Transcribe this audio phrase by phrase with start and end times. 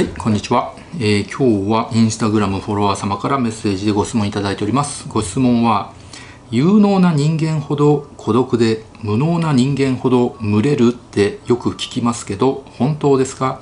[0.00, 5.06] はいこんにちは、えー、今日はインスタグラムフォロワー様からメッセージでご質問いただいております。
[5.08, 5.92] ご質問は
[6.50, 13.60] 有能な人間ほど孤独で無能な人間ほど群れるってよく聞きますけど本当ですか？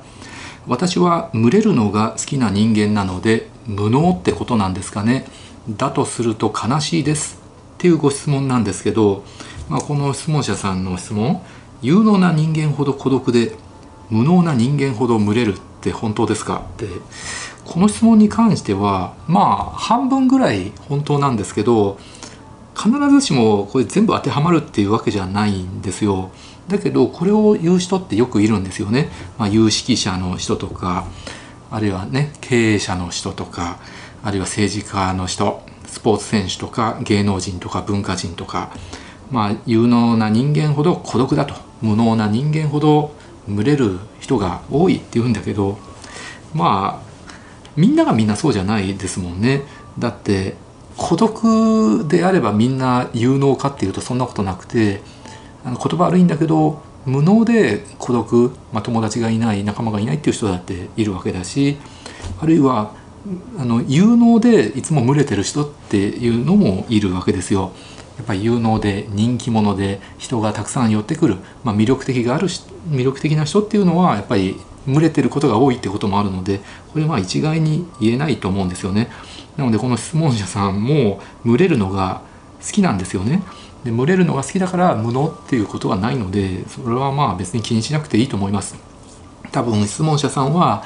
[0.65, 5.25] 私は群れるのが好きな人間なので無能ってことなんですかね？
[5.69, 7.41] だとすると悲しいです。
[7.75, 9.25] っていうご質問なんですけど、
[9.67, 11.43] まあ、この質問者さんの質問。
[11.81, 13.57] 有能な人間ほど孤独で
[14.09, 16.63] 無能な人間ほど群れるって本当ですか？
[16.75, 16.87] って
[17.65, 21.97] この質問に関してはまあ半分ぐらい本当なんですけど
[22.75, 26.31] 必ずしもこれ全部当てはまるっていうわけじゃないんですよ。
[26.67, 29.09] だけどこれを言う人ってよくいるんですよね。
[29.37, 31.05] まあ、有識者の人とか
[31.71, 33.79] あるいはね経営者の人とか
[34.23, 38.71] あるいは政治家の人スポーツ選手とか芸能人とか文化人とか
[39.31, 43.13] まあ有能な人間ほど孤独だと無能な人間ほど
[43.47, 45.79] 群れる人が多いって言うんだけど
[46.53, 47.09] まあ
[47.75, 49.63] みんながみんなそうじゃないですもんね。
[49.97, 50.55] だって
[50.97, 55.01] 孤独であればみんな有能かっていうとそんなことなくて
[55.63, 61.77] あの言葉悪いんだけど無能で孤独、まあ、友達がいない仲間がいないっていう人だっているわけだし
[62.41, 62.91] あるいは
[63.57, 67.71] あの有能でいつも群れてる人っていうのもいるわけですよ。
[68.19, 72.47] やっぱり有能で人気者で人がたくさん寄ってくる、まあ、魅力的がある
[72.89, 76.59] 魅力的な人っていうのはやっぱり群れてることが多いってこともあるので
[76.91, 79.09] これは一概に言えないと思うんですよね。
[79.55, 82.21] なのでこの質問者さんも群れるのが
[82.61, 83.41] 好きなんですよね。
[83.85, 88.75] で群れるのが好きだから無能っていうことはないのでそれはまあ別に気にしなくていいと思います。
[89.53, 90.83] 多分質問者さんは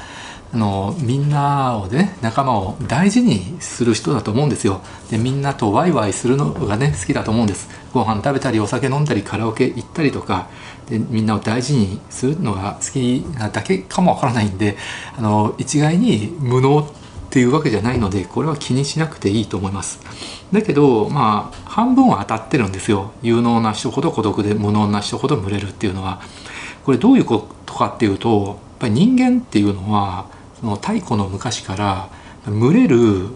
[0.53, 4.81] あのみんなをね仲間を大事にする人だと思うんですよ。
[5.09, 7.69] でみんなとワイワイするのがね好きだと思うんです。
[7.91, 10.47] ご飯食べたりお酒飲んだりカラオケ行ったりとか。
[10.89, 14.75] でみんなを大事にするのが好きなだけかもわからないんで
[15.17, 16.85] あの一概に無能っ
[17.29, 19.99] ていうわけじゃないのでこれは気にしなくていいと思います。
[20.51, 23.11] だけどまあ半分は当たってるんですよ。
[23.21, 26.21] 有能な人ほど孤独で無能な人ほど群れるっていうのは。
[26.85, 30.25] これどういうことかっていうとやっぱり人間っていうのは
[30.63, 32.09] その太古の昔から
[32.45, 33.27] 群れる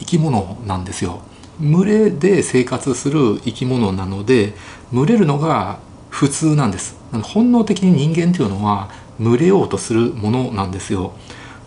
[0.00, 1.20] 生き物なんですよ。
[1.60, 4.54] 群れで生活する生き物なので
[4.92, 5.78] 群れるのが
[6.10, 6.96] 普通なんです。
[7.22, 8.90] 本能的に人間っていうのは
[9.20, 11.12] 群れようとするものなんですよ。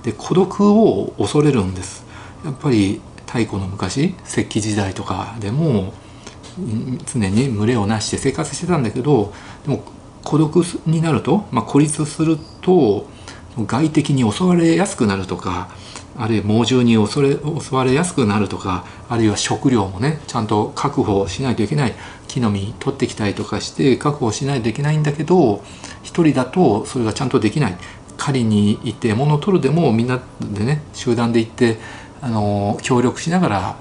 [0.03, 2.05] で孤独を恐れるんです。
[2.43, 5.93] やっぱり太古の昔石器時代とかでも
[7.05, 9.33] 常に群れをなして生活してたんだけど
[9.65, 9.81] でも
[10.25, 13.07] 孤独になると、まあ、孤立すると
[13.57, 15.69] 外敵に襲われやすくなるとか
[16.17, 21.93] あるいは猛獣に襲れ襲われやすくなるとかあるいは食料もねちゃんと確保しないといけない。
[22.27, 25.63] 木の実取ってきたりとかして確保しないといけないんだけど
[26.03, 27.77] 一人だとそれがちゃんとできない。
[28.17, 31.77] 狩りに行って獲物を取るでもみんなでね集団で行って
[32.21, 33.75] あの協力しながら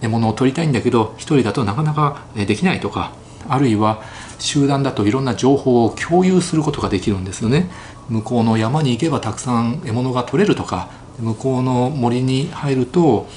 [0.00, 3.12] 獲物を取りたいんだけど一人だとなかなかできないとか。
[3.48, 4.02] あるいは
[4.38, 7.70] 集団だといろんな情報を共有することができるんですよね。
[8.08, 13.28] 向こうの山に行けばたくさん獲物が取れるとか向こうの森に入ると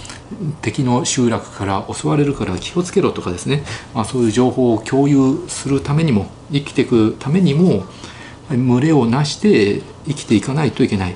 [0.61, 3.63] 敵の集落から襲われるから気をつけろとかですね、
[3.93, 7.85] まあ、そういう情報を共有するためにも生きていくためにも
[8.49, 11.15] 群れをなして生きていかないといけない。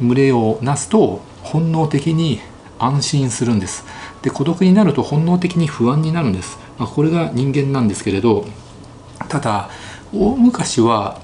[0.00, 2.40] 群れをなすと本能的に
[2.78, 3.84] 安心するんです。
[4.22, 8.46] で孤独になると本能的に不安になるんです、まあ、これが人間なんですけれど
[9.28, 9.70] ただ
[10.12, 11.20] 大昔は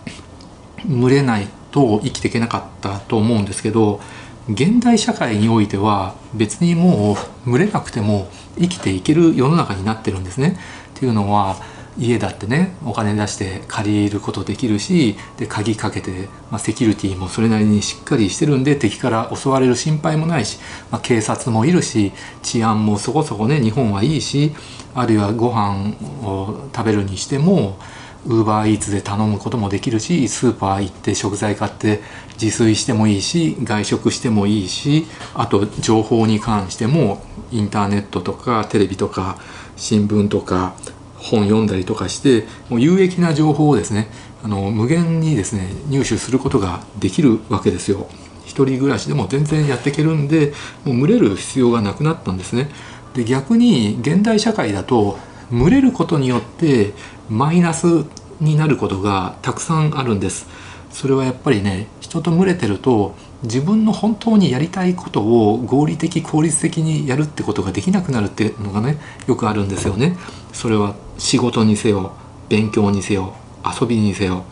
[0.88, 4.00] 群れないと生きていけなかったと思うんですけど
[4.48, 7.16] 現代社会においては別にも
[7.46, 8.28] う群れなくても
[8.58, 10.58] 生きていける世の中になってるんですね。
[10.96, 11.56] っていうのは
[12.00, 20.58] 家だってねお金出して借りることできるしで鍵かけて、まあ、セキュリティもそれなりにしっかりしてるんで敵から襲われる心配もないし、
[20.90, 22.12] まあ、警察もいるし
[22.42, 24.52] 治安もそこそこね日本はいいし
[24.94, 27.78] あるいはご飯を食べるにしても
[28.26, 32.00] ウーバーイーツで頼むこともできるしスーパー行って食材買って
[32.40, 39.38] 自炊してもいいし外食してもいいしあと情報に関してもインターネットとかテレビとか
[39.76, 40.74] 新聞とか
[41.20, 44.08] 本読んだりとかしてもう有益な情報をですね
[44.42, 48.08] あの無限にですね入手することができるわけですよ。
[48.46, 50.52] 一人暮らしでも全然やっていけるんで
[50.84, 52.68] もう群れる必要がなくなったんですね。
[53.14, 55.18] で逆に現代社会だと
[55.50, 56.92] 群れることによって
[57.28, 58.04] マイナス
[58.40, 60.46] になることがたくさんあるんです
[60.90, 70.16] それはやっぱりね人と群れてると自分の本当にやりたいことを合理的効率的にやるってことができなくなるっていうのがねよくあるんですよね。
[70.52, 72.12] それは仕事にせよ
[72.48, 73.34] 勉強にせよ
[73.80, 74.44] 遊びにせよ。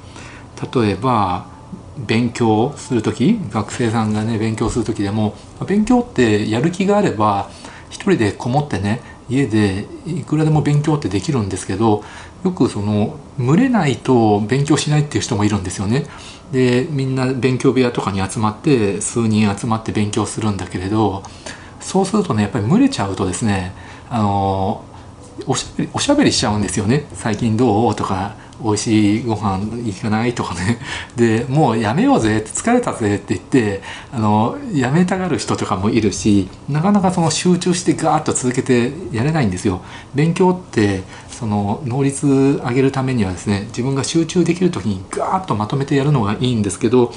[0.75, 1.47] 例えば
[1.99, 5.35] 勉強する時学生さんがね勉強する時でも
[5.67, 7.51] 勉強ってやる気があれば
[7.91, 12.03] 一人でこもってね家でいくらでも勉強ってできるんですけど
[12.45, 16.07] よくその群れないと勉強しないっていう人もいるんですよね。
[16.53, 21.23] でみんな勉強部屋とかに集まって数人集まって勉強するんだけれど
[21.81, 23.73] そうするとねやっぱり群れちゃうとですね
[24.09, 24.83] あの
[25.47, 30.33] おしゃべりおしゃべりしちゃうんですよね「最近どう?」とか美味しいご飯行かない？
[30.35, 30.79] とかね
[31.15, 33.83] でもうやめようぜ疲れたぜって言って
[34.13, 39.83] あのやめたがる人とかもいるしなかなかその集中してガーッと続けてやれないんですよ。
[40.15, 41.03] 勉強って
[41.39, 47.13] その能率上げるためにはですね自分が集中できる時にガーッとまとめてやるのがいいんですけど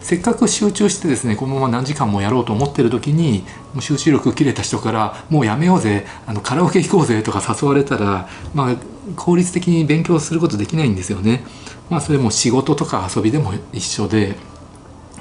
[0.00, 8.76] せっかく集中してですねこのまま何時間もやろうと思ってる時にもう集中力切れた人から「もうやめようぜあのカラオケ行こうぜ」とか誘われたらまあ
[9.16, 11.44] 効率的に勉強することできないんですよね。
[11.90, 14.36] まあ、それも仕事とか遊びでも一緒で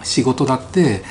[0.03, 1.03] 仕事だって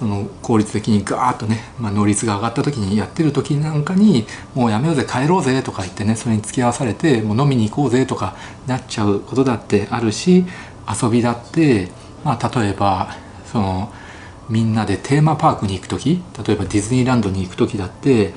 [0.00, 4.24] その効率的にガーッとね、まあ、能率が上がった時にやってる時なんかに
[4.54, 8.34] もうやめようぜ帰ろうぜとか言ってねそれに付き合わされてもう飲みに行こうぜとか
[8.66, 10.46] なっちゃうことだってあるし
[11.02, 11.88] 遊びだって、
[12.24, 13.14] まあ、例えば
[13.44, 13.92] その
[14.48, 18.32] みんなでテーマパークに行く時例えばディズニーランドに行く時だって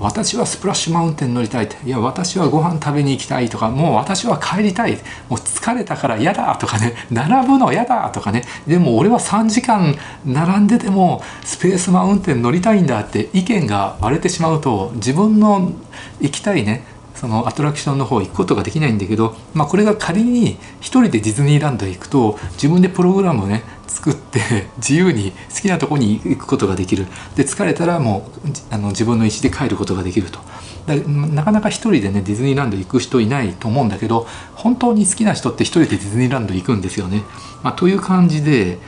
[0.00, 4.92] 私はスプラッシュマウンテン乗りたいいや私はご飯食べに行きたいとかもう私は帰りたい。
[5.28, 6.94] もう疲れたから嫌だとかね。
[7.10, 8.44] 並ぶの嫌だとかね。
[8.66, 15.72] でも俺は3時間並んでてもスペースマウンテン乗りたいんだって意見が割れてしまうと自分の
[16.20, 16.84] 行きたいね
[17.18, 24.40] そのアトラクションの方行くことができないんだけど、まあ、これが仮に1人でディズニーランドへ行くと自分でプログラムをね作って
[24.78, 30.38] 自由に好きなとこに行くことができるで疲れたらもうあの自分の意思で帰ることができると
[30.86, 37.24] なかなか1人でねディズニーランド行く人いないと思うんだけど本当に好きな人って1人でディズニーランド行くんですよね。
[37.62, 38.78] まあ、という感じで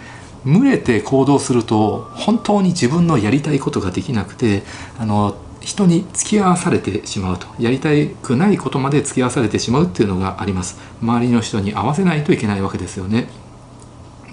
[0.44, 4.62] 群れて行動すると本当に自分のやりたいことができなくて
[4.98, 7.46] あの人に付き合わされてしまうと。
[7.58, 7.90] やりた
[8.22, 10.78] くないことまで付き合わされてしまうっていうのがあります。
[11.02, 13.28] 周りの人に合わせないといけないわけですよね。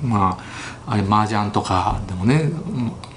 [0.01, 0.43] まあ
[0.89, 2.49] あれ麻雀とかでもね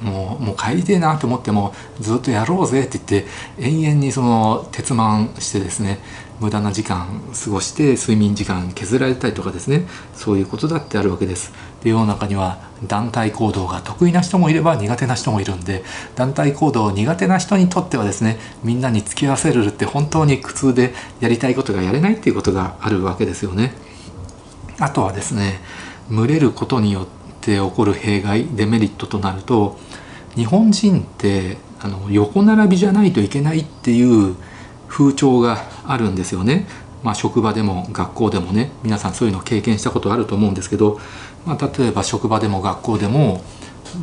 [0.03, 6.01] もうもう帰りてえなと思ってもずっとやろうぜって言って延々にその鉄腕してですね
[6.41, 11.53] 無駄な時間過ごして睡眠時間削られたりとかですねそういうことだってあるわけです。
[11.85, 15.85] で世の中には団体行動が得意な人もいれば苦手な人もいるんで
[16.17, 23.75] 団体行動苦手な人にとってはですねみんなに付き合わせるって本当に苦痛でやりたいことがやれないっていうことがあるわけですよね。
[24.79, 25.61] あとはですね
[26.11, 29.79] 群れることによって起こる弊害デメリットとなると
[30.35, 34.37] 日本人ってあの横並びじゃないといけないっていう
[34.89, 36.67] 風潮があるんですよね。
[37.03, 41.01] まあ、職場でも学校でもね皆さんそういうの経験したことあると思うんですけど、
[41.47, 43.43] まあ、例えば職場でも学校でも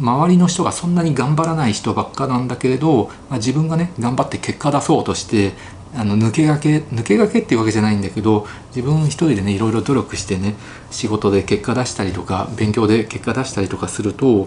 [0.01, 5.53] 周りの人がそんなに頑張らない人ばっかなんだけれど、まあ、自分がね頑張って結果出そうとして
[5.97, 8.45] あの抜け駆け抜け駆けっていうわけじゃないんだけど
[8.75, 10.53] 自分一人でねいろいろ努力してね
[10.91, 14.45] 仕事で結果出したりとか勉強で結果出したりとかすると、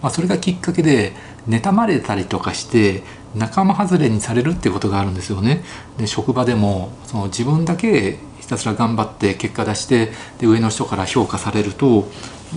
[0.00, 1.12] まあ、それがきっかけで
[1.48, 3.02] 妬まれたりとかして
[3.34, 5.64] 仲間外れにされるっていうことがあるんですよね。
[5.98, 12.08] で職場でもその自分だけひたすら頑張って結果出してで上の人から評価されると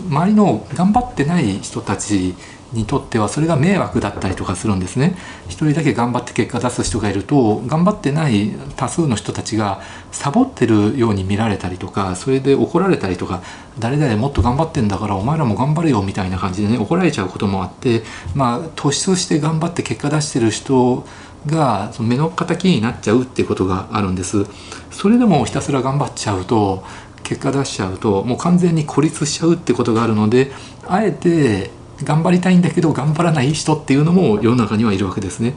[0.09, 2.35] 周りの頑張ってない人たち
[2.73, 5.15] にとってはそれが迷惑だったりとかするんですね。
[5.47, 13.41] 一人だけ頑張って結果出す人がいると頑張ってない多数の人たちがサボってるように見られたりとかそれで怒られたりとか
[13.79, 21.05] 誰々もっと頑張ってんだからお前らも頑張れよみたいな感じでね怒られちゃうこともあってまあ突出して頑張って結果出してる人
[21.45, 24.45] が目の敵になっちゃうっていうことがあるんです。
[24.89, 26.83] それでもひたすら頑張っちゃうと
[27.25, 30.51] 結果出しちゃうともう完全に孤立しちゃうってことがあるので
[30.87, 31.71] あえて
[32.03, 35.55] 頑張りたいんだけど頑張らない人っていうのも世の中にはいるわけですね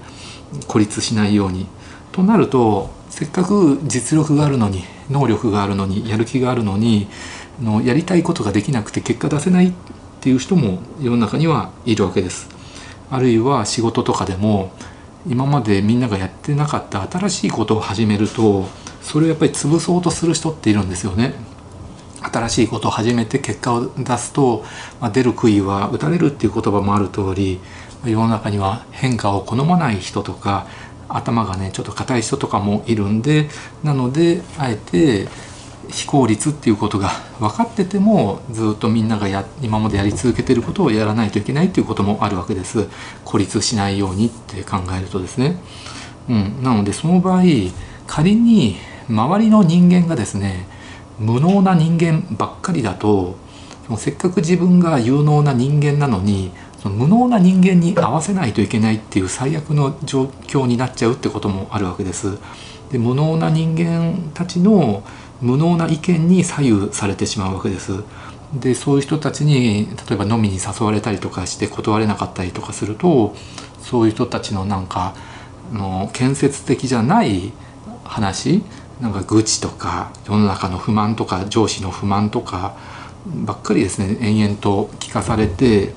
[0.67, 1.67] 孤立しないように。
[2.11, 7.07] となるとせっかく実力があるのに能力があるのにやる気があるのに
[7.63, 9.73] のやりたいことができなくて結果出せないっ
[10.21, 12.49] ていう人も世の中にはいるわけです。
[13.11, 14.73] あるいは仕事とかでも
[15.29, 18.67] 今までみんながやってなかった新しいことを始めると
[19.03, 21.35] それをやっぱり潰そうとする人っているんですよね。
[22.23, 24.65] 新しいことを始めて結果を出すと、
[25.01, 27.61] まあ、出る杭は打たれるっていう言葉もある通り
[28.05, 30.67] 世の中には変化を好まない人とか
[31.09, 33.49] 頭がねちょっと硬い人とかもいるんで
[33.83, 35.29] なのであえて
[35.89, 37.09] 非効率っていうことが
[37.39, 42.89] 分かっててもずっとみんながや今までやり続けてることをやらないといけないっていうこともあるわけです。
[43.25, 45.57] 孤立しないようにって考えるとですね、
[46.29, 47.43] うん、なのでその場合
[48.07, 48.77] 仮に
[49.09, 50.67] 周りの人間がですね
[51.19, 53.37] 無能な人間ばっかりだと
[53.97, 56.51] せっかく自分が有能な人間なのに
[56.83, 62.39] その無能な人間に合わせないといけないっていう最悪の状況になっちゃうってこともあるわけです。
[62.93, 65.03] で無能な人間たちの
[65.41, 68.03] 無能な意見に左右されてしまうわけです。
[68.55, 73.35] でそういう人たちに例えば飲みに誘われたりとかして断れなかったりとかすると
[73.81, 75.15] そういう人たちのなんか
[75.73, 77.53] の建設的じゃない
[78.05, 78.63] 話
[79.01, 82.77] なんか愚痴とか世の中の不満とか上司の不満とか
[83.27, 85.93] ばっかりですね延々と聞かされて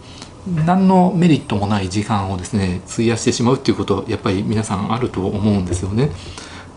[0.47, 6.11] 何のメリットもない時間をですね費やしてしまうっていうことやっぱり皆さんあると思うんですよね。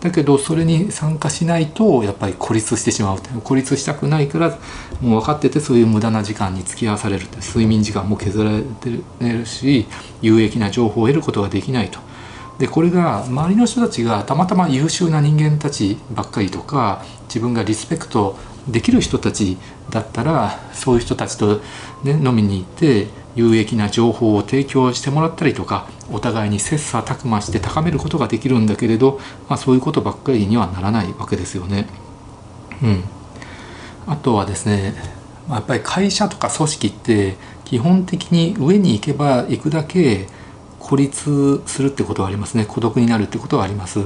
[0.01, 4.51] だけどそれに参加しないとやっぱり孤立してしまう孤立したくないから
[5.01, 9.03] もう分かっててそういう無駄な時間に付き合わされるって睡眠時間も削られて
[9.33, 9.87] るし
[10.21, 12.01] 有益な情報を得ることができないと。
[12.59, 18.37] でこれが周りの人たちがたまたま優秀な人間たちばっかりとか自分がリスペクト
[18.69, 19.59] できる人たち
[19.91, 21.61] だったらそういう人たちと、
[22.03, 31.87] ね、飲みに行って有益な情報を提供してもらったりとかお互いに切磋琢磨して高めることができるんだけれど、まあ、そういうことばっかりにはならないわけですよね。
[32.83, 33.05] うん、
[34.07, 34.95] あとはですね
[35.49, 40.27] やっぱり会社とか組織って基本的に上に行けば行くだけ
[40.85, 44.01] 孤立するってことはありますね孤独になるってことはあります。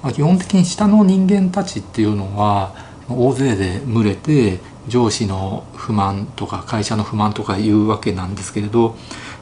[0.00, 2.72] まあ、基本的に下の人間たちっていうのは
[3.08, 8.96] 大勢で群れて上司の不満とか会社の不満とかいうわけなんですけれど、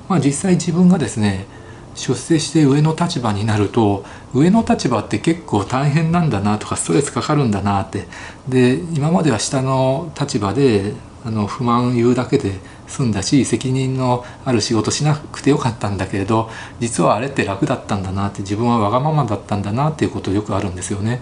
[0.08, 1.46] まあ、実際自分がですね
[1.94, 8.06] 出世して上の立場になると上の立場って結構大変なんだなとかストレスかかるんだなって
[8.48, 10.94] で今までは下の立場で
[11.28, 12.54] あの不満言うだけで
[12.86, 16.48] 済んだし責任のある仕事しなくてよかったんだけれど
[16.80, 21.20] 実はあれって楽だったんだなって自分はわがままだったんだなっていうことよくあるんですよね。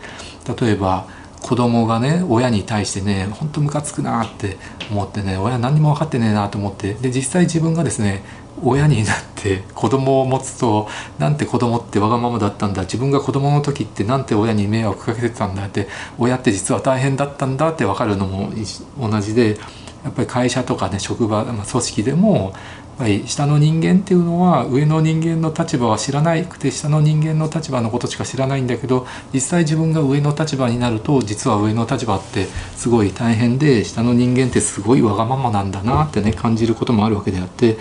[0.60, 1.08] 例えば
[1.42, 4.58] 子供がね親に対してねほんとムカつくなって
[4.92, 8.22] 思ってね親何にも分かってねえなと思ってで実際自分がですね
[8.62, 18.50] 親になって子供を持つとなんて子供ってわがままだったんだ自分が子供の時ってなんて親に迷惑かけてたんだって親って実は大変だったんだって分かるのも
[18.98, 19.58] 同じで
[20.06, 22.52] やっぱり会社とかね職場、まあ、組織でもやっ
[22.98, 32.44] ぱり下の人間っていうのは上の人間の立場は知らなくて下の人間の立場のことしか知らないんだけど実際自分が上の立場になると実は上の立場って
[32.76, 37.76] すごい大変で下の人間ってすごいわがままなんだなってね感じることもあるわけであって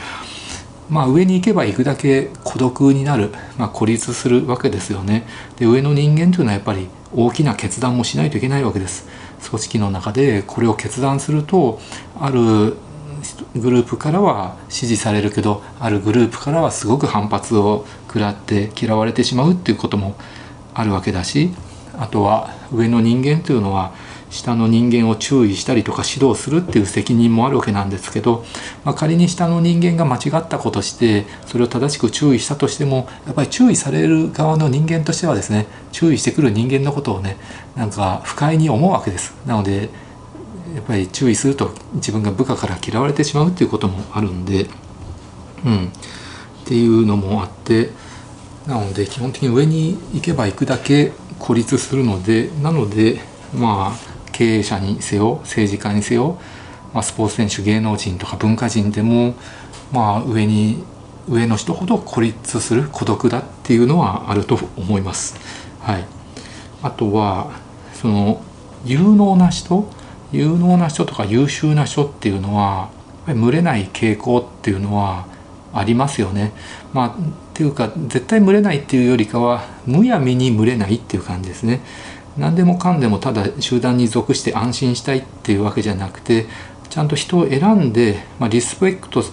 [0.90, 5.28] まあ上に行けば行くだけ孤独になる、まあ、孤立するわけですよね。
[5.58, 9.08] で上の人間というのはやっぱり大きな決断もしないといけないわけです。
[9.50, 11.80] 組織の中でこれを決断すると
[12.20, 12.78] ある
[13.56, 20.16] グループからは支持されるけどあるグループからはすごく反発を食らって嫌われてしまうっていうことも
[20.74, 21.52] あるわけだし
[21.98, 23.94] あとは上の人間というのは
[24.30, 28.44] 下の人間を注意したりとか指導するっていう責任もあるわけなんですけど、
[28.84, 37.38] まあ、仮に下の人間が間違ったことしてそれを正しく注意したとしてもやっぱり注意される側の人間としてはですね注意してくる人間のことをね
[37.76, 39.36] なんか不快に思うわけです。
[39.46, 39.90] なので
[40.74, 44.68] やっぱり注意すると自分が部下から嫌われてしまうっていうこともあるんで、
[45.64, 45.90] うん、っ
[46.66, 47.92] ていうのもあって
[48.68, 53.22] なので基本的に上に行けば行くだけ孤立するのでなので
[53.54, 56.38] まあ経営者にせよ政治家にせよ、
[56.94, 59.34] まあ、スポーツ選手芸能人とか文化人でも
[59.94, 60.84] まあ上に
[61.30, 65.38] 上の人ほど孤立する孤独だっていうのはあると思います。
[65.80, 66.06] はい、
[66.84, 67.52] あとは
[67.94, 68.42] その
[68.84, 69.90] 有能な人
[70.34, 72.90] 有能な人とか優秀な人っていうのは
[73.28, 75.28] 群れない傾向っていうのは
[75.74, 76.52] ありますよね。
[76.94, 77.14] まあ、っ
[77.54, 81.80] ていうか絶対群れないっていうよりかはむやみに群れないっていう感じですね。
[82.38, 86.48] 何でもかんでもただ集団に属して安心したいっていうわけじゃなくて
[86.90, 89.24] ちゃんと人を選んで、まあ、リスペクト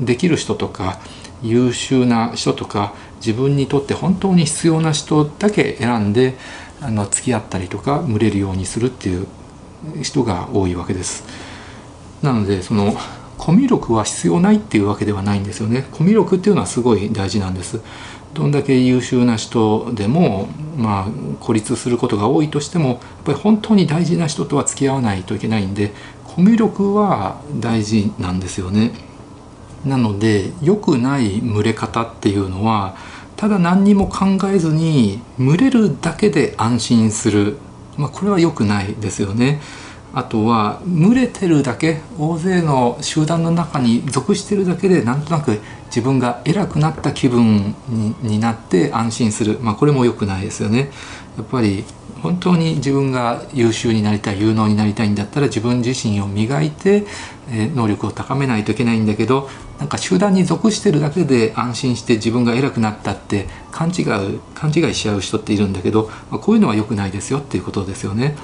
[0.00, 1.00] できる人とか
[1.42, 6.36] 優秀な人とか自分にとって本当に必要な人だけ選んで
[6.80, 9.26] あの付き合ったりとか群れるようにするっていう
[10.02, 11.24] 人が多いわけです。
[12.22, 12.94] なのでその
[13.42, 15.84] コミュ力は必要ないっていうわけではないんですよね。
[15.90, 17.80] コミュ力っていうのはすごい大事なんです。
[18.34, 20.46] どんだけ優秀な人でも、
[20.76, 25.92] まあ、孤立することが多いとしてもやっぱり本当に大事な人とは付き合わないといけないんで
[26.24, 28.92] コミュ力は大事なんですよね。
[29.84, 32.94] なので良くない群れ方っていうのは
[33.34, 37.58] ただ何にも考えずに群れるだけで安心する
[37.96, 39.60] まあ、これは良くないですよね。
[40.14, 47.74] あとは群れてるだけ大勢の集団の中に属してるだけでなんとなく自分が偉くなった気分
[48.22, 50.90] になって安心する、まあ、これも良くないですよね。
[51.36, 51.84] やっぱり
[52.22, 57.04] 本当に自分が優秀になりたい有能になりたいんだったら自分自身を磨いて、
[57.50, 59.50] え能力を高めないといけないんだけど
[59.80, 64.04] なんか集団に属してるだけで安心して自分が偉くなったって勘違い
[64.54, 68.36] 勘違いしちゃう人っているんだけど、まあ、こういうのは良くないですよっていうことですよね。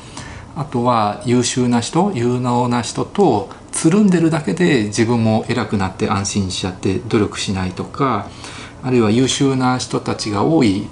[0.58, 8.28] あとは優秀な人有能な人とつるんでるだけで自分も偉くなって安心しちゃって努力しないとか
[8.82, 10.88] あるいは優秀な人たちが多い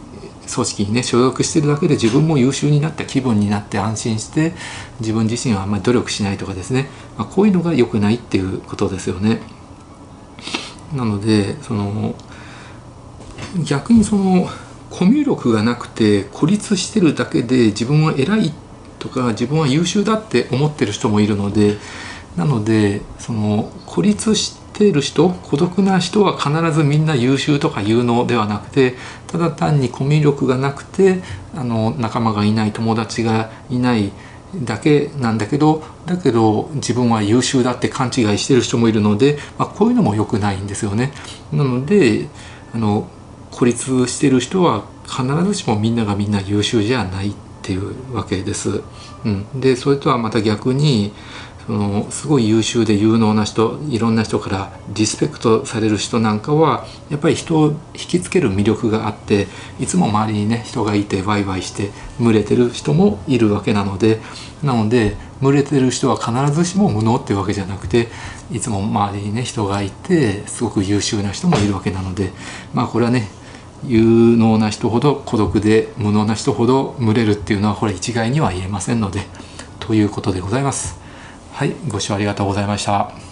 [0.54, 4.52] 組織にね所属してるだけで自分も優秀になった気分になって安心して
[5.00, 9.40] 自分自身はあんまり努力しないとかですね、まあ、こういうのが良くないっていうことですよね。
[10.94, 12.14] なのでその
[13.64, 14.48] 逆にその
[14.90, 18.52] コミュ力がなくて孤立してるだけで自分は偉い
[18.98, 21.76] とか自分は優秀だって思ってる人もいるので
[22.36, 28.94] なのでその孤立してる人孤独な人は必ずみんな優秀とか有能ではなくて
[29.26, 31.22] ただ単にコミュ力がなくて
[31.54, 34.12] あの仲間がいない友達がいない
[34.54, 41.12] だけなんだけどだけど自分は優秀だって勘違いしてる人もいるので、まあ、こういうのも良くないんですよね。
[41.52, 42.28] なので
[42.74, 43.08] あの
[43.50, 47.34] 孤立してる人は必ずしもみんながみんな優秀じゃない
[47.66, 48.82] っていうわけです。
[49.24, 51.12] うん、でそれとはまた逆に
[51.66, 59.48] そのすごい優秀で有能な人いろんな人からリスペクトされる人なんかはやっぱり人を引きつける魅力があって
[59.80, 64.20] いつも周りにね人がいてワイワイして群れてる人もいるわけなので
[64.62, 68.06] なので群れてる人は必ずしも無能っていうわけじゃなくて
[68.52, 72.30] いつも周りにね人がいてすごく優秀な人もいるわけなので
[72.74, 73.28] まあこれはね
[73.84, 79.20] 有能な人ほど孤独で無能な人ほど群れるっていうのはこれ一概には言えませんので
[79.80, 80.98] ということでございます。
[81.52, 83.25] はい、ご視聴ありがとうございました。